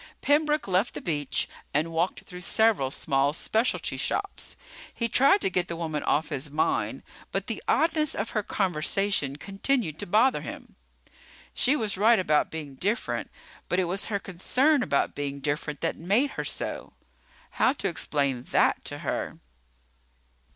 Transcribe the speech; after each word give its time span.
Pembroke 0.21 0.67
left 0.67 0.95
the 0.95 0.99
beach 1.01 1.47
and 1.75 1.91
walked 1.91 2.21
through 2.21 2.41
several 2.41 2.89
small 2.89 3.33
specialty 3.33 3.97
shops. 3.97 4.55
He 4.91 5.07
tried 5.07 5.41
to 5.41 5.49
get 5.51 5.67
the 5.67 5.75
woman 5.75 6.01
off 6.01 6.29
his 6.29 6.49
mind, 6.49 7.03
but 7.31 7.45
the 7.45 7.61
oddness 7.67 8.15
of 8.15 8.31
her 8.31 8.41
conversation 8.41 9.35
continued 9.35 9.99
to 9.99 10.07
bother 10.07 10.41
him. 10.41 10.75
She 11.53 11.75
was 11.75 11.99
right 11.99 12.17
about 12.17 12.49
being 12.49 12.73
different, 12.73 13.29
but 13.69 13.77
it 13.77 13.83
was 13.83 14.05
her 14.07 14.17
concern 14.17 14.81
about 14.81 15.13
being 15.13 15.39
different 15.39 15.81
that 15.81 15.95
made 15.95 16.31
her 16.31 16.45
so. 16.45 16.93
How 17.61 17.71
to 17.73 17.87
explain 17.87 18.41
that 18.45 18.83
to 18.85 18.97
her? 19.05 19.37